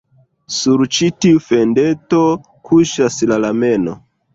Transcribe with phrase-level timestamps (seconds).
[0.55, 2.25] Sur ĉi tiu fendeto
[2.67, 4.01] kuŝas la lameno.